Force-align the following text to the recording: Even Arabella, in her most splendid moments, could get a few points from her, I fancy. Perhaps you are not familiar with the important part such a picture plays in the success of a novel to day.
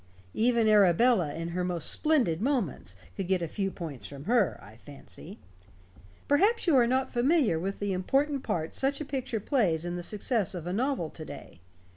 Even 0.33 0.67
Arabella, 0.67 1.31
in 1.31 1.49
her 1.49 1.63
most 1.63 1.91
splendid 1.91 2.41
moments, 2.41 2.95
could 3.15 3.27
get 3.27 3.43
a 3.43 3.47
few 3.47 3.69
points 3.69 4.07
from 4.07 4.23
her, 4.23 4.59
I 4.59 4.77
fancy. 4.77 5.37
Perhaps 6.27 6.65
you 6.65 6.75
are 6.75 6.87
not 6.87 7.11
familiar 7.11 7.59
with 7.59 7.77
the 7.77 7.93
important 7.93 8.41
part 8.41 8.73
such 8.73 8.99
a 8.99 9.05
picture 9.05 9.39
plays 9.39 9.85
in 9.85 9.97
the 9.97 10.01
success 10.01 10.55
of 10.55 10.65
a 10.65 10.73
novel 10.73 11.11
to 11.11 11.23
day. 11.23 11.61